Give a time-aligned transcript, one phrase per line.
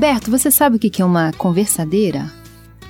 [0.00, 2.32] Humberto, você sabe o que é uma conversadeira?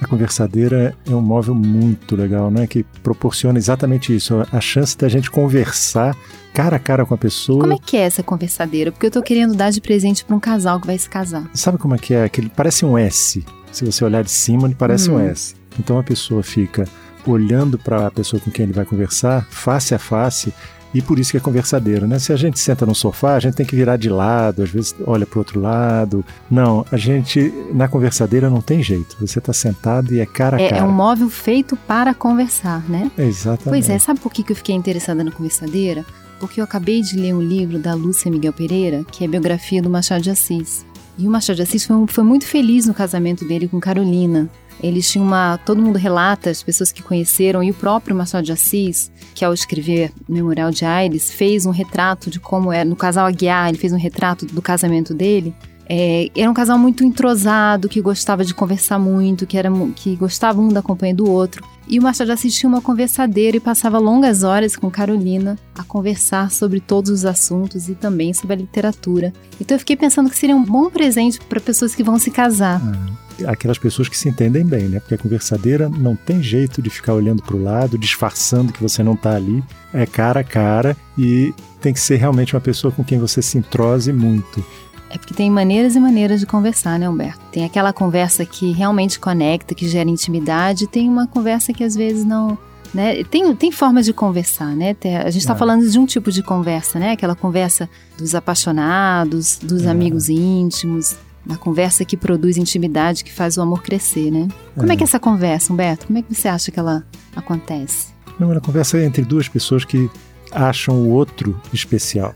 [0.00, 2.68] A conversadeira é um móvel muito legal, né?
[2.68, 6.16] Que proporciona exatamente isso, a chance da gente conversar
[6.54, 7.62] cara a cara com a pessoa.
[7.62, 8.92] Como é que é essa conversadeira?
[8.92, 11.50] Porque eu tô querendo dar de presente para um casal que vai se casar.
[11.52, 12.22] Sabe como é que é?
[12.22, 13.44] Aquele parece um S.
[13.72, 15.16] Se você olhar de cima, ele parece hum.
[15.16, 15.56] um S.
[15.80, 16.86] Então a pessoa fica
[17.26, 20.54] olhando para a pessoa com quem ele vai conversar, face a face,
[20.92, 22.18] e por isso que é conversadeiro, né?
[22.18, 24.94] Se a gente senta no sofá, a gente tem que virar de lado, às vezes
[25.06, 26.24] olha para o outro lado.
[26.50, 29.16] Não, a gente, na conversadeira não tem jeito.
[29.20, 30.82] Você está sentado e é cara a é, cara.
[30.82, 33.10] É um móvel feito para conversar, né?
[33.16, 33.68] Exatamente.
[33.68, 36.04] Pois é, sabe por que eu fiquei interessada na conversadeira?
[36.40, 39.82] Porque eu acabei de ler um livro da Lúcia Miguel Pereira, que é a biografia
[39.82, 40.84] do Machado de Assis.
[41.18, 44.48] E o Machado de Assis foi, foi muito feliz no casamento dele com Carolina.
[44.82, 45.58] Eles tinham uma.
[45.58, 49.52] Todo mundo relata, as pessoas que conheceram, e o próprio Machado de Assis, que ao
[49.52, 52.84] escrever Memorial de Aires, fez um retrato de como era.
[52.84, 55.54] No casal Aguiar, ele fez um retrato do casamento dele.
[55.92, 60.60] É, era um casal muito entrosado, que gostava de conversar muito, que, era, que gostava
[60.60, 61.64] um da companhia do outro.
[61.88, 66.78] E o Machado assistia uma conversadeira e passava longas horas com Carolina a conversar sobre
[66.78, 69.32] todos os assuntos e também sobre a literatura.
[69.60, 72.80] Então eu fiquei pensando que seria um bom presente para pessoas que vão se casar.
[72.80, 75.00] Ah, aquelas pessoas que se entendem bem, né?
[75.00, 79.02] Porque a conversadeira não tem jeito de ficar olhando para o lado, disfarçando que você
[79.02, 79.62] não está ali.
[79.92, 83.58] É cara a cara e tem que ser realmente uma pessoa com quem você se
[83.58, 84.64] entrose muito.
[85.10, 87.40] É porque tem maneiras e maneiras de conversar, né, Humberto?
[87.50, 92.24] Tem aquela conversa que realmente conecta, que gera intimidade, tem uma conversa que às vezes
[92.24, 92.56] não.
[92.94, 93.22] Né?
[93.24, 94.96] Tem, tem formas de conversar, né?
[95.24, 95.56] A gente está é.
[95.56, 97.12] falando de um tipo de conversa, né?
[97.12, 99.88] Aquela conversa dos apaixonados, dos é.
[99.88, 104.48] amigos íntimos, da conversa que produz intimidade, que faz o amor crescer, né?
[104.74, 106.06] Como é, é que é essa conversa, Humberto?
[106.06, 108.08] Como é que você acha que ela acontece?
[108.38, 110.10] Não, ela conversa entre duas pessoas que
[110.52, 112.34] acham o outro especial.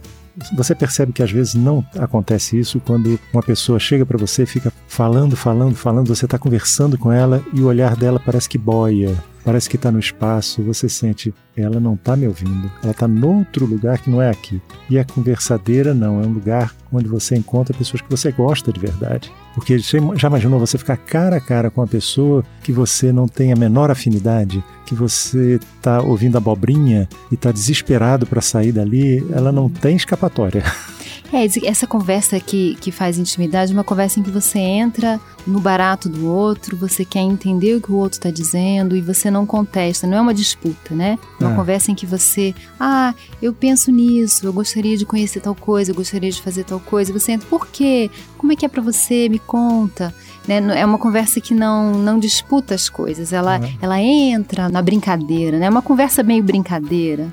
[0.57, 4.73] Você percebe que às vezes não acontece isso quando uma pessoa chega para você, fica
[4.89, 9.17] falando, falando, falando, você está conversando com ela e o olhar dela parece que boia,
[9.45, 13.67] parece que está no espaço, você sente, ela não está me ouvindo, ela está noutro
[13.67, 14.61] lugar que não é aqui.
[14.89, 18.81] E a conversadeira não, é um lugar onde você encontra pessoas que você gosta de
[18.81, 19.31] verdade.
[19.55, 23.53] Porque já imaginou você ficar cara a cara com uma pessoa que você não tem
[23.53, 29.53] a menor afinidade, que você está ouvindo abobrinha e está desesperado para sair dali, ela
[29.53, 30.65] não tem escapatória.
[31.35, 35.59] É, essa conversa que, que faz intimidade é uma conversa em que você entra no
[35.59, 39.45] barato do outro, você quer entender o que o outro está dizendo e você não
[39.45, 41.19] contesta, não é uma disputa, né?
[41.41, 41.57] É uma é.
[41.57, 43.13] conversa em que você, ah,
[43.43, 47.13] eu penso nisso, eu gostaria de conhecer tal coisa, eu gostaria de fazer tal coisa.
[47.13, 48.13] Você entra, por quê?
[48.39, 49.29] Como é que é para você?
[49.29, 50.15] Me conta.
[50.47, 50.59] Né?
[50.79, 53.75] É uma conversa que não, não disputa as coisas, ela, é.
[53.83, 55.67] ela entra na brincadeira, né?
[55.67, 57.33] É uma conversa meio brincadeira.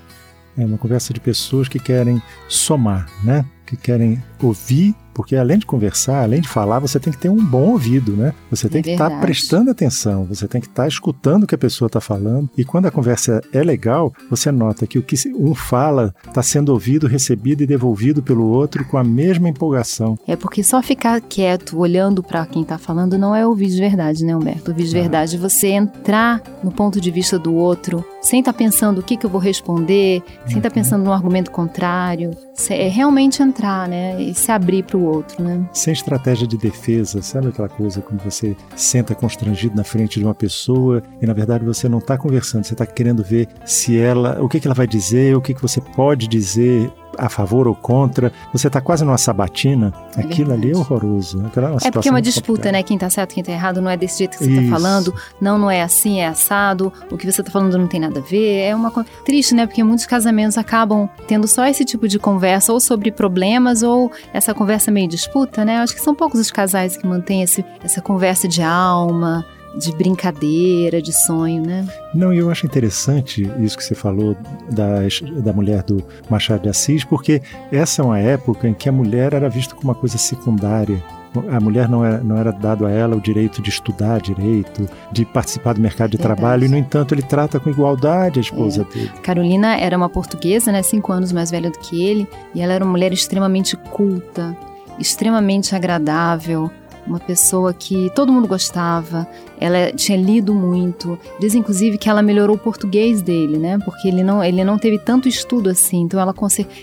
[0.58, 3.46] É uma conversa de pessoas que querem somar, né?
[3.66, 7.44] Que querem ouvir porque além de conversar, além de falar, você tem que ter um
[7.44, 8.34] bom ouvido, né?
[8.50, 11.48] Você tem é que estar tá prestando atenção, você tem que estar tá escutando o
[11.48, 12.50] que a pessoa está falando.
[12.58, 16.70] E quando a conversa é legal, você nota que o que um fala está sendo
[16.70, 20.18] ouvido, recebido e devolvido pelo outro com a mesma empolgação.
[20.28, 24.26] É porque só ficar quieto, olhando para quem está falando, não é ouvir de verdade,
[24.26, 24.72] né, Humberto?
[24.72, 28.58] Ouvir de verdade é você entrar no ponto de vista do outro, sem estar tá
[28.58, 30.74] pensando o que, que eu vou responder, sem estar tá uhum.
[30.74, 32.32] pensando no argumento contrário.
[32.70, 34.22] É realmente entrar, né?
[34.22, 35.68] E se abrir para o outro, né?
[35.74, 40.36] Sem estratégia de defesa, sabe aquela coisa quando você senta constrangido na frente de uma
[40.36, 44.48] pessoa e na verdade você não está conversando, você está querendo ver se ela, o
[44.48, 48.32] que, que ela vai dizer, o que, que você pode dizer a favor ou contra,
[48.54, 51.44] você está quase numa sabatina, é aquilo ali é horroroso.
[51.84, 52.84] É, é porque é uma disputa, né?
[52.84, 55.58] Quem está certo, quem está errado, não é desse jeito que você está falando, não,
[55.58, 58.62] não é assim, é assado, o que você está falando não tem nada a ver.
[58.62, 59.66] É uma coisa triste, né?
[59.66, 64.54] Porque muitos casamentos acabam tendo só esse tipo de conversa, ou sobre problemas, ou essa
[64.54, 65.78] conversa meio disputa, né?
[65.78, 69.46] Acho que são poucos os casais que mantêm esse, essa conversa de alma,
[69.76, 71.88] de brincadeira, de sonho, né?
[72.14, 74.36] Não, e eu acho interessante isso que você falou
[74.70, 75.00] da,
[75.42, 77.42] da mulher do Machado de Assis, porque
[77.72, 81.02] essa é uma época em que a mulher era vista como uma coisa secundária.
[81.50, 85.24] A mulher não era, não era dado a ela o direito de estudar direito, de
[85.24, 86.40] participar do mercado de Verdade.
[86.42, 88.94] trabalho, e, no entanto, ele trata com igualdade a esposa é.
[88.94, 89.12] dele.
[89.24, 92.84] Carolina era uma portuguesa, né, cinco anos mais velha do que ele, e ela era
[92.84, 94.56] uma mulher extremamente culta,
[95.00, 96.70] extremamente agradável,
[97.06, 99.28] uma pessoa que todo mundo gostava,
[99.62, 101.18] ela tinha lido muito.
[101.40, 103.78] Diz inclusive que ela melhorou o português dele, né?
[103.86, 106.02] Porque ele não, ele não teve tanto estudo assim.
[106.02, 106.34] Então ela,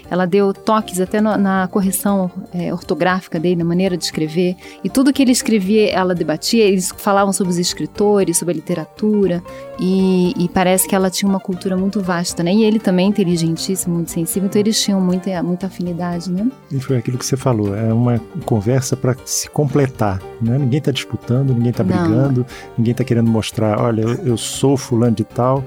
[0.08, 4.56] ela deu toques até no, na correção é, ortográfica dele, na maneira de escrever.
[4.84, 6.64] E tudo que ele escrevia, ela debatia.
[6.64, 9.42] Eles falavam sobre os escritores, sobre a literatura.
[9.80, 12.52] E, e, parece que ela tinha uma cultura muito vasta, né?
[12.52, 16.50] E ele também inteligentíssimo, muito sensível, então eles tinham muita, muita afinidade, né?
[16.70, 20.58] E foi aquilo que você falou, é uma conversa para se completar, né?
[20.58, 22.44] Ninguém está disputando, ninguém está brigando,
[22.76, 25.64] ninguém está querendo mostrar, olha, eu, eu sou fulano de tal,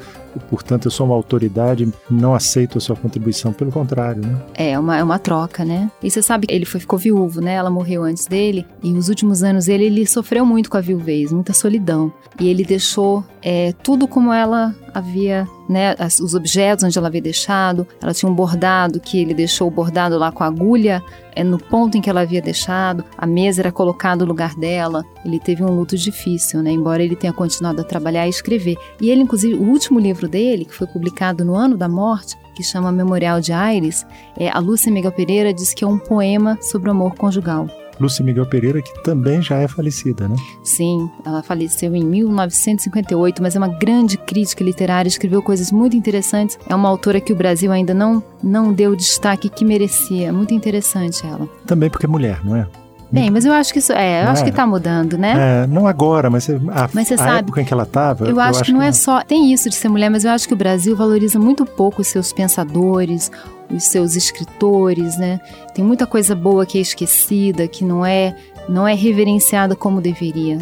[0.49, 4.41] portanto eu sou uma autoridade, não aceito a sua contribuição, pelo contrário, né?
[4.53, 5.89] É, uma, é uma troca, né?
[6.01, 7.53] E você sabe que ele foi, ficou viúvo, né?
[7.53, 11.31] Ela morreu antes dele, e os últimos anos dele, ele sofreu muito com a viuvez,
[11.31, 12.11] muita solidão.
[12.39, 17.87] E ele deixou é, tudo como ela havia, né, os objetos onde ela havia deixado.
[18.01, 21.01] Ela tinha um bordado que ele deixou o bordado lá com a agulha
[21.33, 23.03] é, no ponto em que ela havia deixado.
[23.17, 25.03] A mesa era colocada no lugar dela.
[25.23, 28.77] Ele teve um luto difícil, né, embora ele tenha continuado a trabalhar e escrever.
[28.99, 32.63] E ele, inclusive, o último livro dele, que foi publicado no ano da morte, que
[32.63, 34.05] chama Memorial de Aires,
[34.37, 37.67] é, a Lúcia Miguel Pereira diz que é um poema sobre o amor conjugal.
[38.01, 40.35] Lúcia Miguel Pereira, que também já é falecida, né?
[40.63, 46.57] Sim, ela faleceu em 1958, mas é uma grande crítica literária, escreveu coisas muito interessantes.
[46.67, 50.33] É uma autora que o Brasil ainda não, não deu o destaque que merecia.
[50.33, 51.47] Muito interessante ela.
[51.67, 52.67] Também porque é mulher, não é?
[53.11, 54.45] Bem, mas eu acho que isso é, eu não acho é.
[54.45, 55.63] que tá mudando, né?
[55.63, 58.25] É, não agora, mas a, mas você a sabe, época em que ela estava.
[58.25, 59.21] Eu, eu, acho, que não que é só.
[59.21, 62.07] Tem isso de ser mulher, mas eu acho que o Brasil valoriza muito pouco os
[62.07, 63.29] seus pensadores,
[63.69, 65.41] os seus escritores, né?
[65.73, 68.33] Tem muita coisa boa que é esquecida, que não é,
[68.69, 70.59] não é reverenciada como deveria.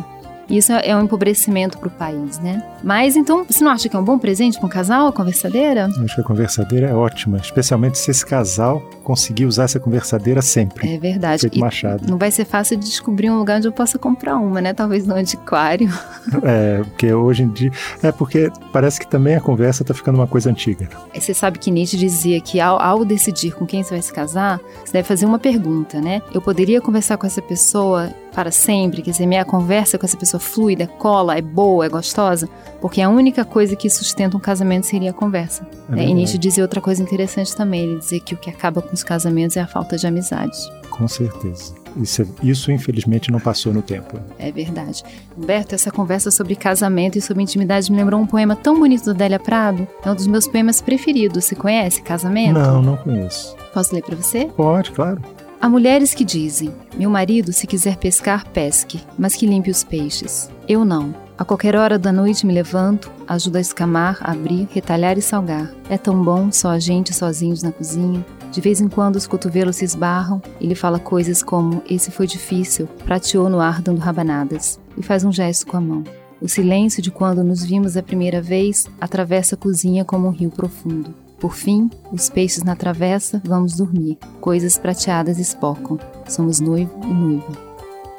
[0.49, 2.63] Isso é um empobrecimento para o país, né?
[2.83, 5.89] Mas então, você não acha que é um bom presente para um casal, a conversadeira?
[5.95, 10.41] Eu acho que a conversadeira é ótima, especialmente se esse casal conseguir usar essa conversadeira
[10.41, 10.93] sempre.
[10.93, 11.41] É verdade.
[11.41, 12.07] Feito Machado.
[12.07, 14.73] Não vai ser fácil de descobrir um lugar onde eu possa comprar uma, né?
[14.73, 15.89] Talvez no antiquário.
[16.43, 17.71] É, porque hoje em dia.
[18.01, 20.87] É porque parece que também a conversa está ficando uma coisa antiga.
[21.13, 24.59] Você sabe que Nietzsche dizia que ao, ao decidir com quem você vai se casar,
[24.85, 26.21] você deve fazer uma pergunta, né?
[26.33, 30.39] Eu poderia conversar com essa pessoa para sempre, quer dizer, minha conversa com essa pessoa
[30.39, 32.47] fluida, cola, é boa, é gostosa,
[32.79, 35.67] porque a única coisa que sustenta um casamento seria a conversa.
[35.91, 38.93] É e Nietzsche dizia outra coisa interessante também, ele dizia que o que acaba com
[38.93, 40.57] os casamentos é a falta de amizade.
[40.89, 41.75] Com certeza.
[41.97, 44.17] Isso, isso, infelizmente, não passou no tempo.
[44.37, 45.03] É verdade.
[45.37, 49.11] Humberto, essa conversa sobre casamento e sobre intimidade me lembrou um poema tão bonito da
[49.11, 49.85] Adélia Prado.
[50.01, 51.43] É um dos meus poemas preferidos.
[51.43, 52.53] Você conhece Casamento?
[52.53, 53.53] Não, não conheço.
[53.73, 54.45] Posso ler para você?
[54.55, 55.19] Pode, claro.
[55.61, 60.49] Há mulheres que dizem: Meu marido, se quiser pescar, pesque, mas que limpe os peixes.
[60.65, 61.13] Eu não.
[61.37, 65.69] A qualquer hora da noite me levanto, ajudo a escamar, abrir, retalhar e salgar.
[65.89, 68.25] É tão bom só a gente sozinhos na cozinha.
[68.53, 72.87] De vez em quando os cotovelos se esbarram, ele fala coisas como: Esse foi difícil,
[73.03, 76.05] prateou no ar dando rabanadas, e faz um gesto com a mão.
[76.41, 80.51] O silêncio de quando nos vimos a primeira vez atravessa a cozinha como um rio
[80.51, 81.13] profundo.
[81.39, 84.17] Por fim, os peixes na travessa, vamos dormir.
[84.41, 85.97] Coisas prateadas espocam.
[86.27, 87.51] Somos noivo e noiva.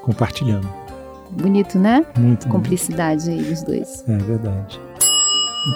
[0.02, 0.68] Compartilhando.
[1.30, 2.04] Bonito, né?
[2.18, 2.48] Muito.
[2.48, 4.04] Cumplicidade aí dos dois.
[4.08, 4.80] É verdade.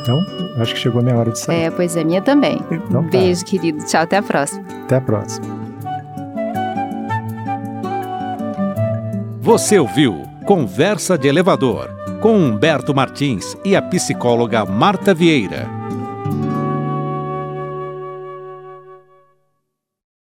[0.00, 0.18] Então,
[0.56, 1.64] acho que chegou a minha hora de sair.
[1.64, 2.58] É, pois é, minha também.
[2.70, 3.10] Então, um tá.
[3.10, 3.84] beijo, querido.
[3.84, 4.64] Tchau, até a próxima.
[4.84, 5.46] Até a próxima.
[9.40, 11.90] Você ouviu Conversa de Elevador
[12.20, 15.83] com Humberto Martins e a psicóloga Marta Vieira.